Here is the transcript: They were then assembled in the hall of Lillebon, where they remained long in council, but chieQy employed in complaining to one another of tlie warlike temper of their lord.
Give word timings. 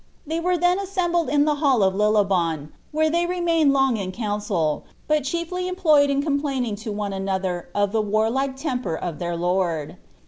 They 0.25 0.39
were 0.39 0.57
then 0.57 0.79
assembled 0.79 1.29
in 1.29 1.45
the 1.45 1.53
hall 1.61 1.83
of 1.83 1.93
Lillebon, 1.93 2.69
where 2.91 3.11
they 3.11 3.27
remained 3.27 3.71
long 3.71 3.97
in 3.97 4.11
council, 4.11 4.83
but 5.07 5.21
chieQy 5.21 5.67
employed 5.69 6.09
in 6.09 6.23
complaining 6.23 6.75
to 6.77 6.91
one 6.91 7.13
another 7.13 7.69
of 7.75 7.91
tlie 7.91 8.05
warlike 8.05 8.55
temper 8.55 8.95
of 8.95 9.19
their 9.19 9.35
lord. 9.37 9.97